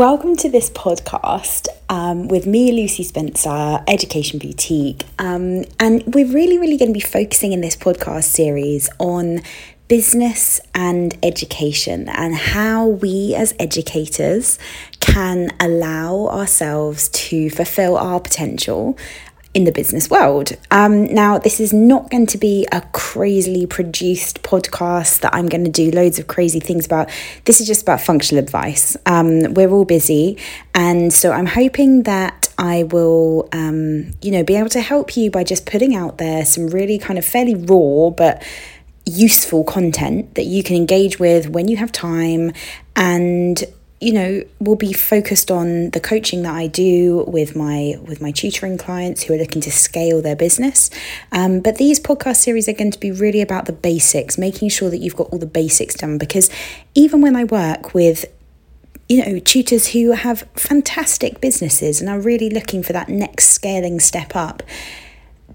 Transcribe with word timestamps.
Welcome 0.00 0.34
to 0.36 0.48
this 0.48 0.70
podcast 0.70 1.68
um, 1.90 2.28
with 2.28 2.46
me, 2.46 2.72
Lucy 2.72 3.02
Spencer, 3.02 3.84
Education 3.86 4.38
Boutique. 4.38 5.04
Um, 5.18 5.66
and 5.78 6.02
we're 6.14 6.32
really, 6.32 6.56
really 6.56 6.78
going 6.78 6.88
to 6.88 6.94
be 6.94 7.00
focusing 7.00 7.52
in 7.52 7.60
this 7.60 7.76
podcast 7.76 8.24
series 8.24 8.88
on 8.98 9.42
business 9.88 10.58
and 10.74 11.18
education 11.22 12.08
and 12.08 12.34
how 12.34 12.86
we 12.86 13.34
as 13.34 13.52
educators 13.58 14.58
can 15.00 15.50
allow 15.60 16.28
ourselves 16.28 17.10
to 17.10 17.50
fulfill 17.50 17.98
our 17.98 18.20
potential 18.20 18.96
in 19.52 19.64
the 19.64 19.72
business 19.72 20.08
world. 20.08 20.52
Um, 20.70 21.12
now, 21.12 21.38
this 21.38 21.58
is 21.58 21.72
not 21.72 22.10
going 22.10 22.26
to 22.26 22.38
be 22.38 22.68
a 22.70 22.82
crazily 22.92 23.66
produced 23.66 24.42
podcast 24.42 25.20
that 25.20 25.34
I'm 25.34 25.48
going 25.48 25.64
to 25.64 25.70
do 25.70 25.90
loads 25.90 26.18
of 26.20 26.28
crazy 26.28 26.60
things 26.60 26.86
about. 26.86 27.10
This 27.46 27.60
is 27.60 27.66
just 27.66 27.82
about 27.82 28.00
functional 28.00 28.42
advice. 28.42 28.96
Um, 29.06 29.54
we're 29.54 29.70
all 29.70 29.84
busy, 29.84 30.38
and 30.74 31.12
so 31.12 31.32
I'm 31.32 31.46
hoping 31.46 32.04
that 32.04 32.48
I 32.58 32.84
will, 32.84 33.48
um, 33.52 34.12
you 34.22 34.30
know, 34.30 34.44
be 34.44 34.54
able 34.54 34.68
to 34.70 34.80
help 34.80 35.16
you 35.16 35.30
by 35.30 35.42
just 35.42 35.66
putting 35.66 35.96
out 35.96 36.18
there 36.18 36.44
some 36.44 36.68
really 36.68 36.98
kind 36.98 37.18
of 37.18 37.24
fairly 37.24 37.56
raw 37.56 38.10
but 38.10 38.42
useful 39.06 39.64
content 39.64 40.34
that 40.34 40.44
you 40.44 40.62
can 40.62 40.76
engage 40.76 41.18
with 41.18 41.48
when 41.48 41.66
you 41.66 41.76
have 41.76 41.90
time 41.90 42.52
and 42.94 43.64
you 44.00 44.12
know 44.14 44.42
will 44.58 44.76
be 44.76 44.92
focused 44.92 45.50
on 45.50 45.90
the 45.90 46.00
coaching 46.00 46.42
that 46.42 46.54
I 46.54 46.66
do 46.66 47.24
with 47.28 47.54
my 47.54 47.96
with 48.02 48.20
my 48.20 48.32
tutoring 48.32 48.78
clients 48.78 49.22
who 49.22 49.34
are 49.34 49.36
looking 49.36 49.60
to 49.62 49.70
scale 49.70 50.22
their 50.22 50.36
business. 50.36 50.90
Um, 51.32 51.60
but 51.60 51.76
these 51.76 52.00
podcast 52.00 52.36
series 52.36 52.68
are 52.68 52.72
going 52.72 52.90
to 52.92 53.00
be 53.00 53.10
really 53.10 53.42
about 53.42 53.66
the 53.66 53.72
basics, 53.72 54.38
making 54.38 54.70
sure 54.70 54.88
that 54.90 54.98
you've 54.98 55.16
got 55.16 55.28
all 55.28 55.38
the 55.38 55.46
basics 55.46 55.94
done. 55.94 56.16
Because 56.16 56.50
even 56.94 57.20
when 57.20 57.36
I 57.36 57.44
work 57.44 57.92
with 57.92 58.24
you 59.08 59.24
know 59.24 59.38
tutors 59.38 59.88
who 59.88 60.12
have 60.12 60.48
fantastic 60.54 61.40
businesses 61.40 62.00
and 62.00 62.08
are 62.08 62.20
really 62.20 62.48
looking 62.48 62.82
for 62.82 62.94
that 62.94 63.08
next 63.08 63.48
scaling 63.48 64.00
step 64.00 64.34
up 64.34 64.62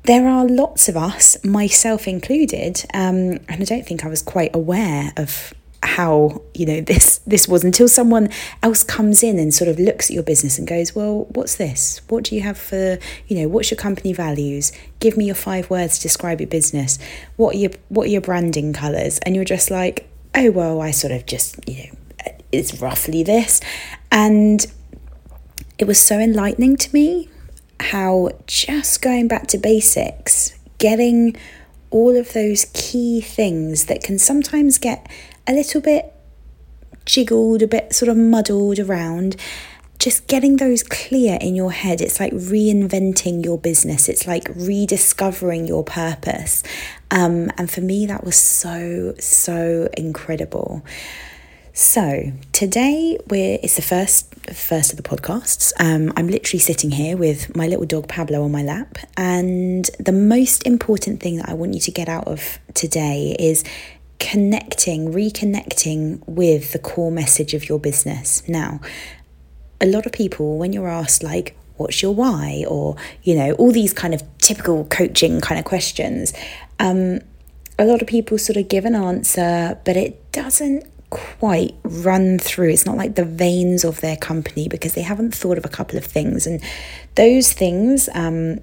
there 0.03 0.27
are 0.27 0.45
lots 0.45 0.87
of 0.87 0.95
us, 0.95 1.43
myself 1.43 2.07
included, 2.07 2.85
um, 2.93 3.39
and 3.49 3.55
I 3.59 3.63
don't 3.63 3.87
think 3.87 4.05
I 4.05 4.07
was 4.07 4.21
quite 4.21 4.55
aware 4.55 5.11
of 5.17 5.51
how 5.85 6.41
you 6.53 6.65
know 6.65 6.81
this 6.81 7.19
this 7.19 7.47
was 7.47 7.63
until 7.63 7.87
someone 7.87 8.29
else 8.63 8.83
comes 8.83 9.23
in 9.23 9.39
and 9.39 9.53
sort 9.53 9.69
of 9.69 9.79
looks 9.79 10.09
at 10.09 10.13
your 10.13 10.23
business 10.23 10.57
and 10.57 10.67
goes 10.67 10.95
well 10.95 11.25
what's 11.31 11.55
this? 11.55 12.01
What 12.07 12.25
do 12.25 12.35
you 12.35 12.41
have 12.41 12.57
for 12.57 12.97
you 13.27 13.37
know 13.37 13.47
what's 13.47 13.71
your 13.71 13.77
company 13.77 14.13
values? 14.13 14.71
Give 14.99 15.17
me 15.17 15.25
your 15.25 15.35
five 15.35 15.69
words 15.69 15.97
to 15.97 16.03
describe 16.03 16.41
your 16.41 16.49
business. 16.49 16.99
What 17.37 17.55
are 17.55 17.59
your 17.59 17.71
what 17.89 18.07
are 18.07 18.11
your 18.11 18.21
branding 18.21 18.73
colors? 18.73 19.19
And 19.19 19.35
you're 19.35 19.45
just 19.45 19.71
like 19.71 20.09
oh 20.37 20.51
well 20.51 20.81
i 20.81 20.91
sort 20.91 21.13
of 21.13 21.25
just 21.25 21.57
you 21.69 21.77
know 21.77 21.97
it's 22.51 22.81
roughly 22.81 23.23
this. 23.23 23.61
And 24.11 24.65
it 25.77 25.85
was 25.85 25.99
so 25.99 26.19
enlightening 26.19 26.77
to 26.77 26.93
me 26.93 27.29
how 27.79 28.29
just 28.47 29.01
going 29.01 29.27
back 29.27 29.47
to 29.47 29.57
basics 29.57 30.57
getting 30.77 31.35
all 31.95 32.17
of 32.17 32.33
those 32.33 32.65
key 32.73 33.21
things 33.21 33.85
that 33.85 34.03
can 34.03 34.19
sometimes 34.19 34.77
get 34.77 35.09
a 35.47 35.53
little 35.53 35.79
bit 35.79 36.13
jiggled, 37.05 37.61
a 37.61 37.67
bit 37.67 37.95
sort 37.95 38.09
of 38.09 38.17
muddled 38.17 38.79
around. 38.79 39.37
Just 39.97 40.27
getting 40.27 40.57
those 40.57 40.83
clear 40.83 41.37
in 41.39 41.55
your 41.55 41.71
head, 41.71 42.01
it's 42.01 42.19
like 42.19 42.33
reinventing 42.33 43.45
your 43.45 43.57
business. 43.57 44.09
It's 44.09 44.27
like 44.27 44.49
rediscovering 44.53 45.67
your 45.67 45.85
purpose. 45.85 46.63
Um, 47.11 47.49
and 47.57 47.71
for 47.71 47.79
me, 47.79 48.05
that 48.07 48.25
was 48.25 48.35
so, 48.35 49.15
so 49.17 49.87
incredible. 49.95 50.83
So 51.77 52.31
today 52.53 53.17
we're 53.27 53.59
it's 53.61 53.75
the 53.75 53.81
first 53.81 54.33
first 54.45 54.93
of 54.93 54.97
the 54.97 55.03
podcasts. 55.03 55.73
Um, 55.77 56.13
I'm 56.15 56.29
literally 56.29 56.61
sitting 56.61 56.91
here 56.91 57.17
with 57.17 57.53
my 57.53 57.67
little 57.67 57.85
dog 57.85 58.07
Pablo 58.07 58.45
on 58.45 58.51
my 58.53 58.63
lap, 58.63 58.97
and 59.17 59.83
the 59.99 60.13
most 60.13 60.65
important 60.65 61.19
thing 61.19 61.35
that 61.35 61.49
I 61.49 61.53
want 61.53 61.73
you 61.73 61.81
to 61.81 61.91
get 61.91 62.07
out 62.07 62.29
of 62.29 62.59
today 62.75 63.35
is 63.37 63.65
connecting, 64.19 65.11
reconnecting 65.11 66.25
with 66.25 66.71
the 66.71 66.79
core 66.79 67.11
message 67.11 67.53
of 67.53 67.67
your 67.67 67.77
business. 67.77 68.47
Now, 68.47 68.79
a 69.81 69.85
lot 69.85 70.05
of 70.05 70.13
people, 70.13 70.57
when 70.57 70.71
you're 70.71 70.87
asked, 70.87 71.23
like, 71.23 71.57
what's 71.75 72.01
your 72.01 72.15
why, 72.15 72.63
or, 72.69 72.95
you 73.23 73.35
know, 73.35 73.51
all 73.55 73.73
these 73.73 73.91
kind 73.91 74.13
of 74.13 74.23
typical 74.37 74.85
coaching 74.85 75.41
kind 75.41 75.59
of 75.59 75.65
questions, 75.65 76.33
um, 76.79 77.19
a 77.77 77.83
lot 77.83 78.01
of 78.01 78.07
people 78.07 78.37
sort 78.37 78.55
of 78.55 78.69
give 78.69 78.85
an 78.85 78.95
answer, 78.95 79.77
but 79.83 79.97
it 79.97 80.31
doesn't 80.31 80.85
quite 81.15 81.75
run 81.83 82.39
through. 82.39 82.69
It's 82.69 82.85
not 82.85 82.97
like 82.97 83.15
the 83.15 83.25
veins 83.25 83.83
of 83.83 84.01
their 84.01 84.17
company 84.17 84.67
because 84.67 84.93
they 84.93 85.01
haven't 85.01 85.33
thought 85.33 85.57
of 85.57 85.65
a 85.65 85.69
couple 85.69 85.97
of 85.97 86.05
things. 86.05 86.45
And 86.45 86.61
those 87.15 87.53
things, 87.53 88.09
um, 88.13 88.59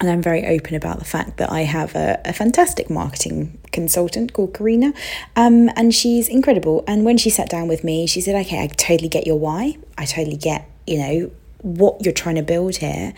and 0.00 0.08
I'm 0.08 0.22
very 0.22 0.46
open 0.46 0.74
about 0.74 0.98
the 0.98 1.04
fact 1.04 1.36
that 1.36 1.50
I 1.50 1.62
have 1.62 1.94
a, 1.94 2.20
a 2.24 2.32
fantastic 2.32 2.88
marketing 2.88 3.58
consultant 3.72 4.32
called 4.32 4.54
Karina, 4.54 4.92
um, 5.36 5.68
and 5.76 5.94
she's 5.94 6.28
incredible. 6.28 6.84
And 6.86 7.04
when 7.04 7.18
she 7.18 7.30
sat 7.30 7.50
down 7.50 7.68
with 7.68 7.84
me, 7.84 8.06
she 8.06 8.20
said, 8.20 8.34
"Okay, 8.46 8.62
I 8.62 8.66
totally 8.68 9.08
get 9.08 9.26
your 9.26 9.38
why. 9.38 9.76
I 9.98 10.06
totally 10.06 10.38
get, 10.38 10.68
you 10.86 10.98
know, 10.98 11.30
what 11.62 12.02
you're 12.02 12.14
trying 12.14 12.36
to 12.36 12.42
build 12.42 12.76
here, 12.76 13.12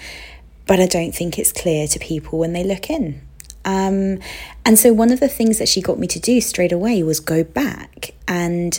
but 0.66 0.80
I 0.80 0.86
don't 0.86 1.14
think 1.14 1.38
it's 1.38 1.52
clear 1.52 1.86
to 1.86 1.98
people 2.00 2.38
when 2.38 2.52
they 2.52 2.64
look 2.64 2.90
in." 2.90 3.20
Um, 3.64 4.18
and 4.64 4.78
so 4.78 4.92
one 4.92 5.12
of 5.12 5.20
the 5.20 5.28
things 5.28 5.58
that 5.58 5.68
she 5.68 5.80
got 5.80 5.98
me 5.98 6.06
to 6.08 6.20
do 6.20 6.40
straight 6.40 6.72
away 6.72 7.02
was 7.02 7.20
go 7.20 7.44
back 7.44 8.14
and 8.26 8.78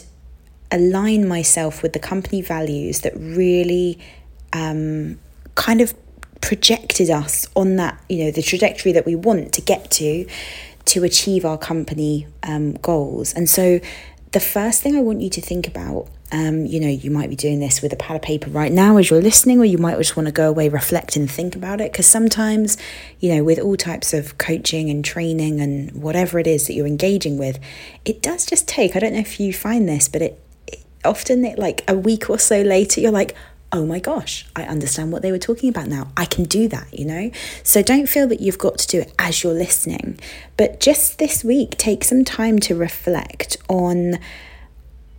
align 0.71 1.27
myself 1.27 1.83
with 1.83 1.94
the 1.94 1.99
company 1.99 2.41
values 2.41 3.01
that 3.01 3.13
really 3.16 3.99
um, 4.51 5.19
kind 5.55 5.81
of 5.81 5.94
projected 6.41 7.09
us 7.09 7.47
on 7.55 7.75
that, 7.77 8.03
you 8.09 8.25
know, 8.25 8.31
the 8.31 8.41
trajectory 8.41 8.91
that 8.91 9.05
we 9.05 9.16
want 9.16 9.53
to 9.53 9.61
get 9.61 9.89
to 9.91 10.25
to 10.85 11.03
achieve 11.03 11.45
our 11.45 11.57
company 11.57 12.27
um, 12.44 12.73
goals. 12.73 13.33
And 13.33 13.50
so, 13.50 13.79
the 14.33 14.39
first 14.39 14.81
thing 14.81 14.95
I 14.95 15.01
want 15.01 15.21
you 15.21 15.29
to 15.29 15.41
think 15.41 15.67
about, 15.67 16.07
um, 16.31 16.66
you 16.66 16.79
know, 16.79 16.88
you 16.88 17.11
might 17.11 17.29
be 17.29 17.35
doing 17.35 17.59
this 17.59 17.83
with 17.83 17.94
a 17.94 17.95
pad 17.95 18.16
of 18.16 18.23
paper 18.23 18.49
right 18.49 18.71
now 18.71 18.97
as 18.97 19.11
you're 19.11 19.21
listening, 19.21 19.59
or 19.59 19.66
you 19.66 19.77
might 19.77 19.95
just 19.97 20.17
want 20.17 20.25
to 20.25 20.31
go 20.31 20.49
away, 20.49 20.69
reflect, 20.69 21.16
and 21.16 21.29
think 21.29 21.55
about 21.55 21.79
it. 21.79 21.91
Because 21.91 22.07
sometimes, 22.07 22.75
you 23.19 23.33
know, 23.33 23.44
with 23.44 23.59
all 23.59 23.77
types 23.77 24.11
of 24.11 24.39
coaching 24.39 24.89
and 24.89 25.05
training 25.05 25.61
and 25.61 25.91
whatever 25.91 26.39
it 26.39 26.47
is 26.47 26.66
that 26.66 26.73
you're 26.73 26.88
engaging 26.88 27.38
with, 27.38 27.59
it 28.05 28.23
does 28.23 28.45
just 28.47 28.67
take, 28.67 28.95
I 28.95 28.99
don't 28.99 29.13
know 29.13 29.19
if 29.19 29.39
you 29.39 29.53
find 29.53 29.88
this, 29.88 30.09
but 30.09 30.23
it, 30.23 30.41
it 30.65 30.83
often, 31.05 31.45
it, 31.45 31.59
like 31.59 31.83
a 31.88 31.95
week 31.95 32.27
or 32.27 32.39
so 32.39 32.61
later, 32.61 33.01
you're 33.01 33.11
like, 33.11 33.35
oh 33.73 33.85
my 33.88 34.00
gosh, 34.00 34.45
I 34.56 34.63
understand 34.63 35.11
what 35.11 35.23
they 35.23 35.31
were 35.31 35.39
talking 35.39 35.67
about 35.67 35.88
now. 35.88 36.11
I 36.16 36.25
can 36.25 36.44
do 36.44 36.67
that, 36.67 36.88
you 36.97 37.06
know? 37.06 37.31
So 37.63 37.81
don't 37.81 38.07
feel 38.07 38.28
that 38.28 38.39
you've 38.39 38.59
got 38.59 38.78
to 38.78 38.88
do 38.88 39.00
it 39.00 39.11
as 39.17 39.44
you're 39.44 39.53
listening. 39.53 40.19
But 40.57 40.79
just 40.79 41.17
this 41.17 41.44
week, 41.44 41.72
take 41.72 42.03
some 42.03 42.23
time 42.23 42.59
to 42.59 42.75
reflect 42.75 43.57
on 43.67 44.19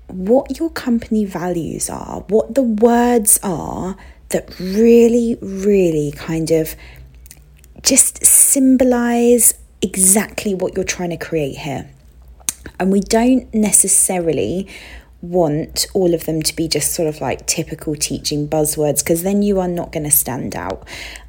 what 0.07 0.59
your 0.59 0.71
company 0.71 1.25
values 1.25 1.91
are, 1.91 2.21
what 2.29 2.55
the 2.55 2.63
words 2.63 3.41
are 3.43 3.97
that 4.29 4.59
really, 4.61 5.37
really 5.43 6.13
kind 6.13 6.53
of 6.53 6.77
just 7.83 8.25
symbolize 8.25 9.55
exactly 9.83 10.55
what 10.55 10.77
you're 10.77 10.85
trying 10.85 11.11
to 11.11 11.17
create 11.17 11.59
here. 11.59 11.91
And 12.79 12.93
we 12.93 13.01
don't 13.01 13.53
necessarily 13.53 14.69
want 15.31 15.87
all 15.95 16.15
of 16.15 16.27
them 16.27 16.43
to 16.43 16.55
be 16.55 16.69
just 16.69 16.93
sort 16.93 17.09
of 17.09 17.21
like 17.21 17.47
typical 17.47 17.95
teaching 17.95 18.49
buzzwords 18.49 19.03
because 19.03 19.23
then 19.23 19.43
you 19.43 19.61
are 19.61 19.69
not 19.69 19.93
going 19.93 20.05
to 20.05 20.11
stand 20.11 20.55
out. 20.55 20.87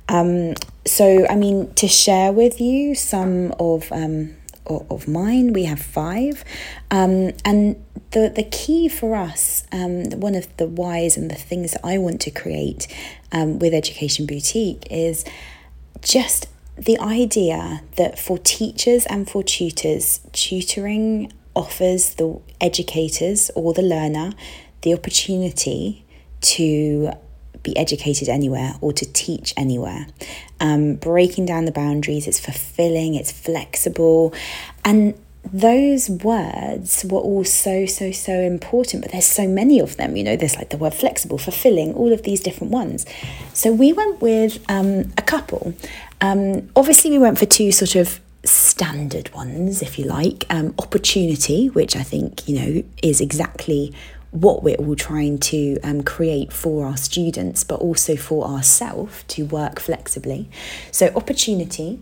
Um, 0.08 0.56
so, 0.86 1.26
I 1.28 1.36
mean, 1.36 1.74
to 1.76 1.88
share 1.88 2.32
with 2.32 2.62
you 2.62 2.96
some 2.96 3.54
of 3.60 3.92
um, 3.92 4.36
of 4.68 5.08
mine, 5.08 5.54
we 5.54 5.66
have 5.66 5.80
five, 5.80 6.44
um, 6.92 7.32
and 7.44 7.84
the 8.12 8.32
the 8.36 8.48
key 8.52 8.88
for 8.88 9.16
us, 9.16 9.64
um, 9.72 10.10
one 10.12 10.36
of 10.36 10.56
the 10.58 10.68
whys 10.68 11.18
and 11.18 11.30
the 11.30 11.36
things 11.36 11.72
that 11.74 11.82
I 11.84 11.98
want 11.98 12.22
to 12.22 12.32
create 12.32 12.88
um, 13.32 13.60
with 13.60 13.74
Education 13.74 14.26
Boutique 14.26 14.88
is 14.92 15.26
just 16.02 16.48
the 16.78 17.00
idea 17.00 17.82
that 17.96 18.20
for 18.20 18.38
teachers 18.38 19.06
and 19.06 19.30
for 19.30 19.44
tutors, 19.44 20.20
tutoring 20.34 21.32
offers 21.56 22.16
the 22.16 22.40
educators 22.62 23.50
or 23.56 23.74
the 23.74 23.82
learner 23.82 24.34
the 24.82 24.94
opportunity 24.94 26.06
to 26.42 27.12
be 27.64 27.76
educated 27.76 28.30
anywhere 28.30 28.76
or 28.80 28.94
to 28.94 29.06
teach 29.12 29.54
anywhere. 29.58 30.06
Um, 30.60 30.96
breaking 30.96 31.48
down 31.48 31.66
the 31.66 31.72
boundaries, 31.72 32.28
it's 32.28 32.40
fulfilling, 32.40 33.16
it's 33.16 33.32
flexible. 33.32 34.34
And 34.86 35.16
those 35.52 36.10
words 36.10 37.06
were 37.06 37.20
all 37.20 37.44
so, 37.44 37.86
so, 37.86 38.12
so 38.12 38.40
important, 38.40 39.04
but 39.04 39.12
there's 39.12 39.26
so 39.26 39.48
many 39.48 39.80
of 39.80 39.98
them. 39.98 40.16
You 40.16 40.24
know, 40.24 40.36
there's 40.36 40.56
like 40.56 40.70
the 40.70 40.78
word 40.78 40.94
flexible, 40.94 41.38
fulfilling, 41.38 41.94
all 41.94 42.14
of 42.14 42.24
these 42.24 42.40
different 42.40 42.72
ones. 42.72 43.06
So 43.54 43.72
we 43.72 43.92
went 43.94 44.22
with 44.22 44.64
um, 44.70 45.12
a 45.18 45.22
couple. 45.22 45.74
Um, 46.22 46.70
obviously, 46.76 47.12
we 47.12 47.18
went 47.18 47.38
for 47.38 47.46
two 47.46 47.72
sort 47.72 47.96
of 47.96 48.20
standard 48.46 49.34
ones, 49.34 49.82
if 49.82 49.98
you 50.00 50.06
like. 50.06 50.46
Um, 50.50 50.74
opportunity, 50.80 51.68
which 51.68 51.96
I 51.96 52.04
think, 52.04 52.48
you 52.48 52.60
know, 52.60 52.84
is 53.02 53.22
exactly 53.22 53.94
what 54.32 54.64
we're 54.64 54.76
all 54.76 54.96
trying 54.96 55.38
to 55.40 55.80
um, 55.82 56.04
create 56.04 56.52
for 56.52 56.86
our 56.86 56.98
students, 56.98 57.64
but 57.64 57.80
also 57.80 58.16
for 58.16 58.46
ourselves 58.46 59.24
to 59.30 59.46
work 59.46 59.80
flexibly. 59.80 60.50
So, 60.92 61.08
opportunity. 61.16 62.00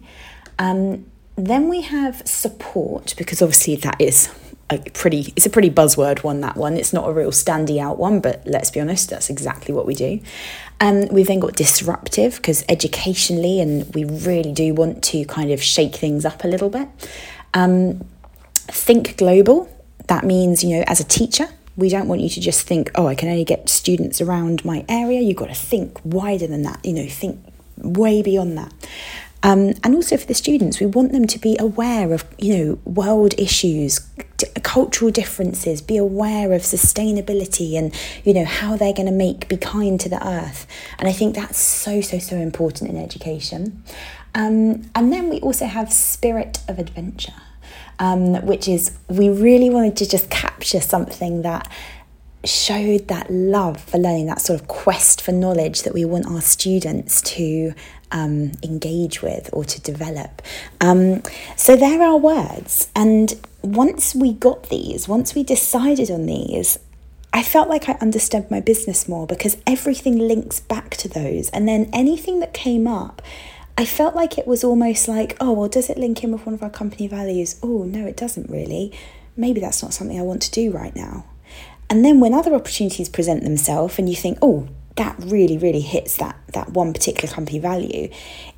Um, 0.57 1.05
then 1.35 1.67
we 1.67 1.81
have 1.81 2.27
support, 2.27 3.15
because 3.17 3.41
obviously 3.41 3.75
that 3.77 3.99
is 3.99 4.29
a 4.69 4.77
pretty 4.77 5.33
it's 5.35 5.45
a 5.45 5.49
pretty 5.49 5.69
buzzword 5.69 6.23
one 6.23 6.41
that 6.41 6.55
one. 6.55 6.77
It's 6.77 6.93
not 6.93 7.07
a 7.07 7.13
real 7.13 7.31
standy 7.31 7.79
out 7.79 7.97
one 7.97 8.19
but 8.19 8.43
let's 8.45 8.71
be 8.71 8.79
honest 8.79 9.09
that's 9.09 9.29
exactly 9.29 9.73
what 9.73 9.85
we 9.85 9.95
do. 9.95 10.19
Um, 10.79 11.07
we've 11.07 11.27
then 11.27 11.39
got 11.39 11.55
disruptive 11.55 12.35
because 12.37 12.63
educationally 12.67 13.59
and 13.59 13.93
we 13.93 14.03
really 14.05 14.51
do 14.51 14.73
want 14.73 15.03
to 15.05 15.25
kind 15.25 15.51
of 15.51 15.61
shake 15.61 15.95
things 15.95 16.25
up 16.25 16.43
a 16.43 16.47
little 16.47 16.69
bit. 16.69 16.87
Um, 17.53 18.03
think 18.55 19.17
global. 19.17 19.69
That 20.07 20.23
means 20.23 20.63
you 20.63 20.77
know 20.77 20.83
as 20.87 20.99
a 20.99 21.05
teacher 21.05 21.47
we 21.75 21.89
don't 21.89 22.07
want 22.07 22.21
you 22.21 22.29
to 22.29 22.39
just 22.39 22.67
think 22.67 22.91
oh 22.93 23.07
i 23.07 23.15
can 23.15 23.27
only 23.29 23.43
get 23.43 23.67
students 23.69 24.21
around 24.21 24.63
my 24.63 24.85
area. 24.87 25.21
You've 25.21 25.37
got 25.37 25.49
to 25.49 25.55
think 25.55 25.99
wider 26.03 26.47
than 26.47 26.63
that 26.63 26.83
you 26.85 26.93
know 26.93 27.07
think 27.07 27.39
way 27.77 28.21
beyond 28.21 28.57
that. 28.57 28.73
Um, 29.43 29.73
and 29.83 29.93
also 29.93 30.15
for 30.15 30.25
the 30.25 30.33
students, 30.33 30.79
we 30.79 30.85
want 30.85 31.11
them 31.11 31.27
to 31.27 31.37
be 31.37 31.57
aware 31.59 32.13
of, 32.13 32.23
you 32.37 32.57
know, 32.57 32.79
world 32.85 33.33
issues, 33.37 33.99
cultural 34.63 35.11
differences, 35.11 35.81
be 35.81 35.97
aware 35.97 36.53
of 36.53 36.61
sustainability 36.61 37.77
and, 37.77 37.93
you 38.23 38.33
know, 38.33 38.45
how 38.45 38.75
they're 38.75 38.93
going 38.93 39.07
to 39.07 39.11
make, 39.11 39.47
be 39.47 39.57
kind 39.57 39.99
to 39.99 40.09
the 40.09 40.25
earth. 40.25 40.67
And 40.99 41.07
I 41.07 41.11
think 41.11 41.35
that's 41.35 41.59
so, 41.59 42.01
so, 42.01 42.19
so 42.19 42.35
important 42.35 42.89
in 42.89 42.97
education. 42.97 43.83
Um, 44.35 44.89
and 44.95 45.13
then 45.13 45.29
we 45.29 45.39
also 45.41 45.65
have 45.65 45.93
spirit 45.93 46.59
of 46.67 46.79
adventure, 46.79 47.33
um, 47.99 48.45
which 48.45 48.67
is 48.67 48.97
we 49.07 49.29
really 49.29 49.69
wanted 49.69 49.95
to 49.97 50.09
just 50.09 50.29
capture 50.29 50.81
something 50.81 51.43
that 51.43 51.67
showed 52.43 53.07
that 53.07 53.31
love 53.31 53.79
for 53.79 53.97
learning, 53.97 54.25
that 54.25 54.41
sort 54.41 54.59
of 54.59 54.67
quest 54.67 55.21
for 55.21 55.31
knowledge 55.31 55.83
that 55.83 55.93
we 55.93 56.03
want 56.03 56.25
our 56.25 56.41
students 56.41 57.21
to 57.21 57.73
um, 58.13 58.53
engage 58.63 59.21
with 59.21 59.49
or 59.51 59.65
to 59.65 59.81
develop. 59.81 60.41
Um, 60.79 61.23
so 61.57 61.75
there 61.75 62.01
are 62.01 62.15
words. 62.17 62.89
And 62.95 63.33
once 63.61 64.15
we 64.15 64.33
got 64.33 64.69
these, 64.69 65.07
once 65.07 65.35
we 65.35 65.43
decided 65.43 66.09
on 66.09 66.25
these, 66.25 66.79
I 67.33 67.41
felt 67.41 67.67
like 67.67 67.89
I 67.89 67.93
understood 67.93 68.49
my 68.51 68.59
business 68.59 69.09
more 69.09 69.25
because 69.25 69.57
everything 69.65 70.19
links 70.19 70.59
back 70.59 70.91
to 70.97 71.09
those. 71.09 71.49
And 71.49 71.67
then 71.67 71.89
anything 71.91 72.39
that 72.41 72.53
came 72.53 72.87
up, 72.87 73.23
I 73.75 73.85
felt 73.85 74.15
like 74.15 74.37
it 74.37 74.45
was 74.45 74.63
almost 74.63 75.07
like, 75.07 75.35
oh, 75.41 75.51
well, 75.51 75.67
does 75.67 75.89
it 75.89 75.97
link 75.97 76.23
in 76.23 76.31
with 76.31 76.45
one 76.45 76.53
of 76.53 76.61
our 76.61 76.69
company 76.69 77.07
values? 77.07 77.59
Oh, 77.63 77.83
no, 77.83 78.05
it 78.05 78.15
doesn't 78.15 78.51
really. 78.51 78.93
Maybe 79.35 79.59
that's 79.59 79.81
not 79.81 79.95
something 79.95 80.19
I 80.19 80.21
want 80.21 80.43
to 80.43 80.51
do 80.51 80.69
right 80.69 80.95
now. 80.95 81.25
And 81.89 82.05
then 82.05 82.19
when 82.19 82.35
other 82.35 82.53
opportunities 82.53 83.09
present 83.09 83.43
themselves 83.43 83.97
and 83.97 84.07
you 84.07 84.15
think, 84.15 84.37
oh, 84.41 84.67
that 84.95 85.15
really, 85.19 85.57
really 85.57 85.81
hits 85.81 86.17
that, 86.17 86.35
that 86.53 86.69
one 86.69 86.93
particular 86.93 87.33
company 87.33 87.57
value, 87.57 88.09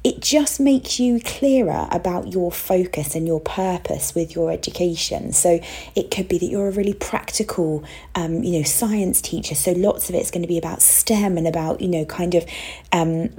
it 0.03 0.19
just 0.19 0.59
makes 0.59 0.99
you 0.99 1.19
clearer 1.21 1.87
about 1.91 2.33
your 2.33 2.51
focus 2.51 3.15
and 3.15 3.25
your 3.25 3.39
purpose 3.39 4.13
with 4.13 4.35
your 4.35 4.51
education. 4.51 5.31
So 5.31 5.59
it 5.95 6.11
could 6.11 6.27
be 6.27 6.37
that 6.37 6.47
you're 6.47 6.67
a 6.67 6.71
really 6.71 6.93
practical, 6.93 7.83
um, 8.15 8.43
you 8.43 8.57
know, 8.57 8.63
science 8.63 9.21
teacher. 9.21 9.55
So 9.55 9.71
lots 9.71 10.09
of 10.09 10.15
it's 10.15 10.29
going 10.29 10.41
to 10.41 10.47
be 10.47 10.57
about 10.57 10.81
STEM 10.81 11.37
and 11.37 11.47
about, 11.47 11.79
you 11.79 11.87
know, 11.87 12.03
kind 12.03 12.35
of 12.35 12.45
um, 12.91 13.29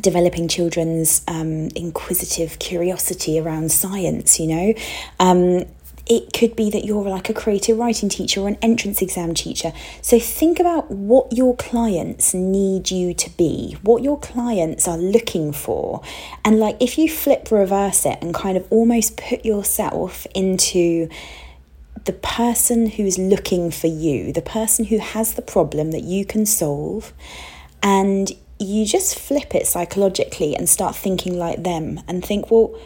developing 0.00 0.48
children's 0.48 1.22
um, 1.28 1.68
inquisitive 1.76 2.58
curiosity 2.58 3.38
around 3.38 3.70
science, 3.70 4.40
you 4.40 4.46
know. 4.46 4.74
Um, 5.20 5.66
it 6.06 6.32
could 6.32 6.56
be 6.56 6.70
that 6.70 6.84
you're 6.84 7.08
like 7.08 7.28
a 7.28 7.34
creative 7.34 7.78
writing 7.78 8.08
teacher 8.08 8.40
or 8.40 8.48
an 8.48 8.58
entrance 8.60 9.00
exam 9.00 9.34
teacher. 9.34 9.72
So 10.00 10.18
think 10.18 10.58
about 10.58 10.90
what 10.90 11.32
your 11.32 11.56
clients 11.56 12.34
need 12.34 12.90
you 12.90 13.14
to 13.14 13.30
be, 13.30 13.76
what 13.82 14.02
your 14.02 14.18
clients 14.18 14.88
are 14.88 14.98
looking 14.98 15.52
for. 15.52 16.02
And 16.44 16.58
like 16.58 16.76
if 16.80 16.98
you 16.98 17.08
flip 17.08 17.50
reverse 17.50 18.04
it 18.04 18.18
and 18.20 18.34
kind 18.34 18.56
of 18.56 18.66
almost 18.70 19.16
put 19.16 19.44
yourself 19.44 20.26
into 20.34 21.08
the 22.04 22.12
person 22.12 22.86
who's 22.86 23.18
looking 23.18 23.70
for 23.70 23.86
you, 23.86 24.32
the 24.32 24.42
person 24.42 24.86
who 24.86 24.98
has 24.98 25.34
the 25.34 25.42
problem 25.42 25.92
that 25.92 26.02
you 26.02 26.24
can 26.24 26.46
solve, 26.46 27.12
and 27.82 28.32
you 28.58 28.86
just 28.86 29.18
flip 29.18 29.54
it 29.54 29.66
psychologically 29.66 30.56
and 30.56 30.68
start 30.68 30.96
thinking 30.96 31.38
like 31.38 31.62
them 31.62 32.00
and 32.08 32.24
think, 32.24 32.50
well, 32.50 32.78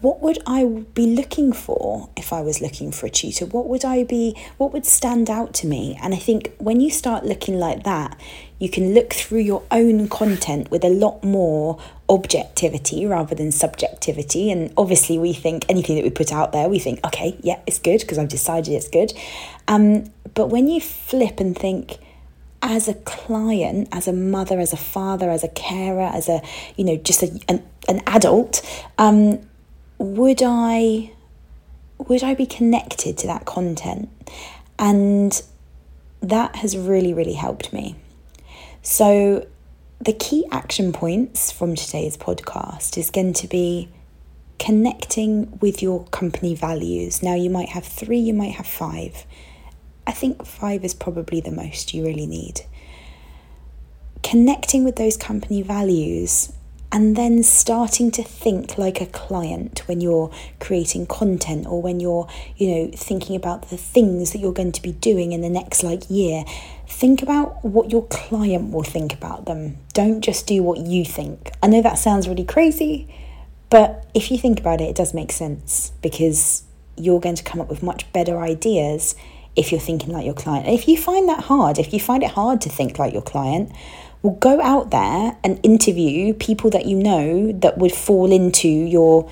what 0.00 0.20
would 0.20 0.38
I 0.46 0.64
be 0.94 1.14
looking 1.14 1.52
for 1.52 2.10
if 2.16 2.32
I 2.32 2.40
was 2.40 2.60
looking 2.60 2.90
for 2.90 3.06
a 3.06 3.10
tutor? 3.10 3.46
What 3.46 3.68
would 3.68 3.84
I 3.84 4.04
be, 4.04 4.36
what 4.58 4.72
would 4.72 4.84
stand 4.84 5.30
out 5.30 5.54
to 5.54 5.66
me? 5.66 5.98
And 6.02 6.12
I 6.12 6.18
think 6.18 6.52
when 6.58 6.80
you 6.80 6.90
start 6.90 7.24
looking 7.24 7.58
like 7.58 7.84
that, 7.84 8.18
you 8.58 8.68
can 8.68 8.94
look 8.94 9.12
through 9.12 9.40
your 9.40 9.62
own 9.70 10.08
content 10.08 10.70
with 10.70 10.84
a 10.84 10.88
lot 10.88 11.22
more 11.22 11.78
objectivity 12.08 13.06
rather 13.06 13.34
than 13.34 13.52
subjectivity. 13.52 14.50
And 14.50 14.72
obviously, 14.76 15.18
we 15.18 15.32
think 15.32 15.64
anything 15.68 15.96
that 15.96 16.04
we 16.04 16.10
put 16.10 16.32
out 16.32 16.52
there, 16.52 16.68
we 16.68 16.78
think, 16.78 17.04
okay, 17.06 17.36
yeah, 17.40 17.60
it's 17.66 17.78
good 17.78 18.00
because 18.00 18.18
I've 18.18 18.28
decided 18.28 18.74
it's 18.74 18.88
good. 18.88 19.12
Um, 19.68 20.10
but 20.34 20.48
when 20.48 20.68
you 20.68 20.80
flip 20.80 21.38
and 21.38 21.56
think, 21.56 21.98
as 22.62 22.88
a 22.88 22.94
client, 22.94 23.88
as 23.92 24.08
a 24.08 24.12
mother, 24.12 24.58
as 24.58 24.72
a 24.72 24.76
father, 24.76 25.30
as 25.30 25.44
a 25.44 25.48
carer, 25.48 26.10
as 26.12 26.28
a, 26.28 26.42
you 26.76 26.84
know, 26.84 26.96
just 26.96 27.22
a, 27.22 27.40
an, 27.48 27.62
an 27.88 28.02
adult, 28.06 28.62
um, 28.98 29.38
would 29.98 30.42
I 30.44 31.12
would 31.98 32.22
I 32.22 32.34
be 32.34 32.46
connected 32.46 33.16
to 33.18 33.26
that 33.26 33.44
content? 33.44 34.08
And 34.78 35.40
that 36.20 36.56
has 36.56 36.76
really, 36.76 37.14
really 37.14 37.34
helped 37.34 37.72
me. 37.72 37.96
So, 38.82 39.46
the 39.98 40.12
key 40.12 40.44
action 40.52 40.92
points 40.92 41.50
from 41.50 41.74
today's 41.74 42.16
podcast 42.16 42.98
is 42.98 43.10
going 43.10 43.32
to 43.32 43.48
be 43.48 43.88
connecting 44.58 45.58
with 45.60 45.82
your 45.82 46.04
company 46.06 46.54
values. 46.54 47.22
Now, 47.22 47.34
you 47.34 47.48
might 47.48 47.70
have 47.70 47.84
three, 47.84 48.18
you 48.18 48.34
might 48.34 48.52
have 48.52 48.66
five. 48.66 49.24
I 50.06 50.12
think 50.12 50.46
five 50.46 50.84
is 50.84 50.94
probably 50.94 51.40
the 51.40 51.50
most 51.50 51.94
you 51.94 52.04
really 52.04 52.26
need. 52.26 52.60
Connecting 54.22 54.84
with 54.84 54.96
those 54.96 55.16
company 55.16 55.62
values 55.62 56.52
and 56.92 57.16
then 57.16 57.42
starting 57.42 58.10
to 58.12 58.22
think 58.22 58.78
like 58.78 59.00
a 59.00 59.06
client 59.06 59.86
when 59.86 60.00
you're 60.00 60.32
creating 60.60 61.06
content 61.06 61.66
or 61.66 61.82
when 61.82 62.00
you're 62.00 62.28
you 62.56 62.68
know 62.68 62.90
thinking 62.94 63.34
about 63.36 63.70
the 63.70 63.76
things 63.76 64.32
that 64.32 64.38
you're 64.38 64.52
going 64.52 64.72
to 64.72 64.82
be 64.82 64.92
doing 64.92 65.32
in 65.32 65.40
the 65.40 65.50
next 65.50 65.82
like 65.82 66.08
year. 66.08 66.44
Think 66.88 67.22
about 67.22 67.64
what 67.64 67.90
your 67.90 68.06
client 68.06 68.72
will 68.72 68.84
think 68.84 69.12
about 69.12 69.46
them. 69.46 69.78
Don't 69.92 70.20
just 70.20 70.46
do 70.46 70.62
what 70.62 70.78
you 70.78 71.04
think. 71.04 71.50
I 71.62 71.66
know 71.66 71.82
that 71.82 71.98
sounds 71.98 72.28
really 72.28 72.44
crazy 72.44 73.12
but 73.68 74.06
if 74.14 74.30
you 74.30 74.38
think 74.38 74.60
about 74.60 74.80
it 74.80 74.84
it 74.84 74.96
does 74.96 75.12
make 75.12 75.32
sense 75.32 75.92
because 76.00 76.62
you're 76.96 77.20
going 77.20 77.34
to 77.34 77.42
come 77.42 77.60
up 77.60 77.68
with 77.68 77.82
much 77.82 78.10
better 78.12 78.38
ideas 78.40 79.14
if 79.54 79.72
you're 79.72 79.80
thinking 79.80 80.12
like 80.12 80.24
your 80.24 80.34
client. 80.34 80.68
If 80.68 80.86
you 80.86 80.96
find 80.96 81.28
that 81.28 81.44
hard 81.44 81.78
if 81.78 81.92
you 81.92 81.98
find 82.00 82.22
it 82.22 82.30
hard 82.30 82.60
to 82.62 82.68
think 82.68 82.98
like 82.98 83.12
your 83.12 83.22
client 83.22 83.72
well, 84.26 84.36
go 84.36 84.60
out 84.60 84.90
there 84.90 85.36
and 85.44 85.60
interview 85.62 86.34
people 86.34 86.70
that 86.70 86.86
you 86.86 86.96
know 86.96 87.52
that 87.52 87.78
would 87.78 87.92
fall 87.92 88.32
into 88.32 88.68
your 88.68 89.30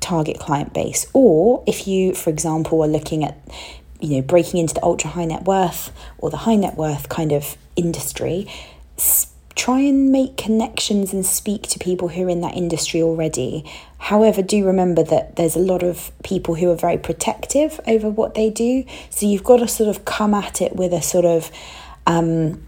target 0.00 0.38
client 0.38 0.72
base. 0.72 1.06
Or 1.12 1.62
if 1.66 1.86
you, 1.86 2.14
for 2.14 2.30
example, 2.30 2.82
are 2.82 2.88
looking 2.88 3.24
at 3.24 3.36
you 4.00 4.16
know 4.16 4.22
breaking 4.22 4.60
into 4.60 4.74
the 4.74 4.82
ultra 4.84 5.10
high 5.10 5.24
net 5.24 5.44
worth 5.44 5.92
or 6.18 6.30
the 6.30 6.36
high 6.38 6.54
net 6.54 6.76
worth 6.76 7.08
kind 7.08 7.32
of 7.32 7.56
industry 7.74 8.46
try 9.58 9.80
and 9.80 10.12
make 10.12 10.36
connections 10.36 11.12
and 11.12 11.26
speak 11.26 11.62
to 11.64 11.80
people 11.80 12.06
who 12.08 12.24
are 12.24 12.30
in 12.30 12.40
that 12.42 12.56
industry 12.56 13.02
already. 13.02 13.64
However, 13.98 14.40
do 14.40 14.64
remember 14.64 15.02
that 15.02 15.34
there's 15.34 15.56
a 15.56 15.60
lot 15.60 15.82
of 15.82 16.12
people 16.22 16.54
who 16.54 16.70
are 16.70 16.76
very 16.76 16.96
protective 16.96 17.80
over 17.84 18.08
what 18.08 18.34
they 18.34 18.50
do. 18.50 18.84
So 19.10 19.26
you've 19.26 19.42
got 19.42 19.56
to 19.56 19.66
sort 19.66 19.88
of 19.88 20.04
come 20.04 20.32
at 20.32 20.62
it 20.62 20.76
with 20.76 20.92
a 20.92 21.02
sort 21.02 21.24
of 21.24 21.50
um, 22.06 22.62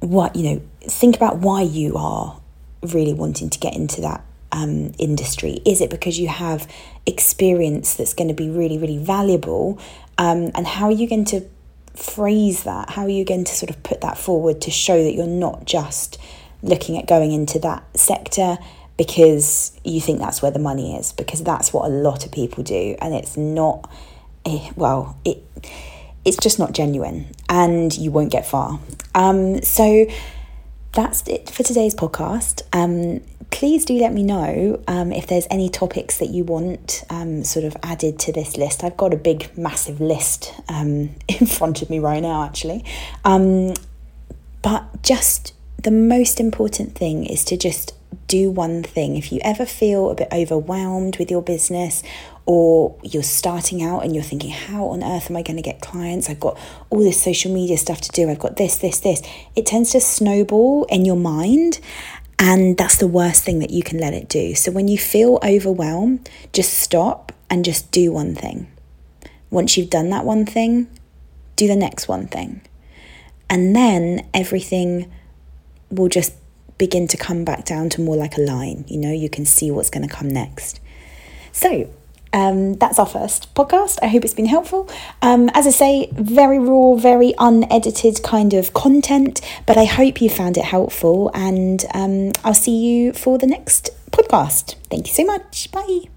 what 0.00 0.36
you 0.36 0.42
know 0.42 0.62
think 0.88 1.16
about 1.16 1.38
why 1.38 1.62
you 1.62 1.96
are 1.96 2.40
really 2.82 3.14
wanting 3.14 3.50
to 3.50 3.58
get 3.58 3.74
into 3.74 4.00
that 4.00 4.24
um, 4.50 4.92
industry? 4.98 5.60
Is 5.64 5.80
it 5.80 5.90
because 5.90 6.18
you 6.18 6.28
have 6.28 6.70
experience 7.06 7.94
that's 7.94 8.14
going 8.14 8.28
to 8.28 8.34
be 8.34 8.50
really, 8.50 8.78
really 8.78 8.98
valuable? 8.98 9.78
Um, 10.18 10.50
and 10.54 10.66
how 10.66 10.86
are 10.86 10.92
you 10.92 11.08
going 11.08 11.24
to 11.26 11.46
phrase 11.94 12.64
that? 12.64 12.90
How 12.90 13.02
are 13.02 13.08
you 13.08 13.24
going 13.24 13.44
to 13.44 13.54
sort 13.54 13.70
of 13.70 13.82
put 13.82 14.00
that 14.02 14.18
forward 14.18 14.60
to 14.62 14.70
show 14.70 15.02
that 15.02 15.14
you're 15.14 15.26
not 15.26 15.64
just 15.64 16.18
looking 16.62 16.96
at 16.98 17.06
going 17.06 17.32
into 17.32 17.58
that 17.60 17.84
sector 17.98 18.58
because 18.96 19.78
you 19.84 20.00
think 20.00 20.18
that's 20.18 20.42
where 20.42 20.50
the 20.50 20.58
money 20.58 20.96
is? 20.96 21.12
Because 21.12 21.42
that's 21.42 21.72
what 21.72 21.86
a 21.86 21.92
lot 21.92 22.24
of 22.24 22.32
people 22.32 22.62
do, 22.62 22.96
and 23.00 23.14
it's 23.14 23.36
not. 23.36 23.90
Eh, 24.44 24.70
well, 24.76 25.16
it 25.24 25.42
it's 26.24 26.36
just 26.36 26.58
not 26.58 26.72
genuine, 26.72 27.26
and 27.48 27.96
you 27.96 28.10
won't 28.10 28.30
get 28.30 28.46
far. 28.46 28.80
Um, 29.14 29.62
so 29.62 30.06
that's 30.92 31.26
it 31.26 31.48
for 31.50 31.62
today's 31.62 31.94
podcast. 31.94 32.62
Um, 32.72 33.22
please 33.50 33.84
do 33.84 33.94
let 33.94 34.12
me 34.12 34.22
know 34.22 34.82
um, 34.86 35.12
if 35.12 35.26
there's 35.26 35.46
any 35.50 35.68
topics 35.68 36.18
that 36.18 36.28
you 36.28 36.44
want 36.44 37.04
um, 37.10 37.44
sort 37.44 37.64
of 37.64 37.76
added 37.82 38.18
to 38.20 38.32
this 38.32 38.56
list. 38.56 38.84
I've 38.84 38.96
got 38.96 39.14
a 39.14 39.16
big, 39.16 39.56
massive 39.56 40.00
list 40.00 40.52
um, 40.68 41.10
in 41.28 41.46
front 41.46 41.82
of 41.82 41.90
me 41.90 41.98
right 41.98 42.20
now, 42.20 42.44
actually. 42.44 42.84
Um, 43.24 43.74
but 44.62 45.02
just 45.02 45.54
the 45.82 45.90
most 45.90 46.38
important 46.38 46.94
thing 46.94 47.24
is 47.24 47.44
to 47.46 47.56
just 47.56 47.94
do 48.28 48.50
one 48.50 48.82
thing. 48.82 49.16
If 49.16 49.32
you 49.32 49.40
ever 49.42 49.66
feel 49.66 50.10
a 50.10 50.14
bit 50.14 50.28
overwhelmed 50.32 51.18
with 51.18 51.30
your 51.30 51.42
business 51.42 52.02
or 52.44 52.98
you're 53.02 53.22
starting 53.22 53.82
out 53.82 54.00
and 54.00 54.14
you're 54.14 54.24
thinking, 54.24 54.50
how 54.50 54.86
on 54.86 55.02
earth 55.02 55.30
am 55.30 55.36
I 55.36 55.42
going 55.42 55.56
to 55.56 55.62
get 55.62 55.80
clients? 55.80 56.28
I've 56.28 56.40
got 56.40 56.58
all 56.90 56.98
this 56.98 57.22
social 57.22 57.52
media 57.52 57.78
stuff 57.78 58.00
to 58.00 58.10
do, 58.10 58.28
I've 58.28 58.38
got 58.38 58.56
this, 58.56 58.76
this, 58.76 59.00
this. 59.00 59.22
It 59.54 59.66
tends 59.66 59.92
to 59.92 60.00
snowball 60.00 60.84
in 60.84 61.04
your 61.04 61.16
mind. 61.16 61.80
And 62.38 62.76
that's 62.76 62.96
the 62.96 63.06
worst 63.06 63.44
thing 63.44 63.60
that 63.60 63.70
you 63.70 63.84
can 63.84 63.98
let 63.98 64.14
it 64.14 64.28
do. 64.28 64.56
So 64.56 64.72
when 64.72 64.88
you 64.88 64.98
feel 64.98 65.38
overwhelmed, 65.44 66.28
just 66.52 66.74
stop 66.74 67.30
and 67.48 67.64
just 67.64 67.92
do 67.92 68.10
one 68.10 68.34
thing. 68.34 68.66
Once 69.50 69.76
you've 69.76 69.90
done 69.90 70.10
that 70.10 70.24
one 70.24 70.44
thing, 70.44 70.88
do 71.54 71.68
the 71.68 71.76
next 71.76 72.08
one 72.08 72.26
thing. 72.26 72.62
And 73.48 73.76
then 73.76 74.26
everything 74.34 75.12
will 75.90 76.08
just 76.08 76.32
begin 76.78 77.06
to 77.06 77.16
come 77.16 77.44
back 77.44 77.64
down 77.64 77.90
to 77.90 78.00
more 78.00 78.16
like 78.16 78.36
a 78.36 78.40
line. 78.40 78.84
You 78.88 78.98
know, 78.98 79.12
you 79.12 79.28
can 79.28 79.44
see 79.44 79.70
what's 79.70 79.90
going 79.90 80.08
to 80.08 80.12
come 80.12 80.26
next. 80.26 80.80
So, 81.52 81.88
um, 82.32 82.74
that's 82.74 82.98
our 82.98 83.06
first 83.06 83.54
podcast. 83.54 83.98
I 84.02 84.08
hope 84.08 84.24
it's 84.24 84.34
been 84.34 84.46
helpful. 84.46 84.88
Um, 85.20 85.50
as 85.54 85.66
I 85.66 85.70
say, 85.70 86.08
very 86.12 86.58
raw, 86.58 86.94
very 86.94 87.34
unedited 87.38 88.22
kind 88.22 88.54
of 88.54 88.72
content, 88.72 89.40
but 89.66 89.76
I 89.76 89.84
hope 89.84 90.20
you 90.20 90.30
found 90.30 90.56
it 90.56 90.64
helpful. 90.64 91.30
And 91.34 91.84
um, 91.94 92.32
I'll 92.44 92.54
see 92.54 92.76
you 92.76 93.12
for 93.12 93.38
the 93.38 93.46
next 93.46 93.90
podcast. 94.10 94.76
Thank 94.90 95.08
you 95.08 95.14
so 95.14 95.24
much. 95.24 95.70
Bye. 95.72 96.11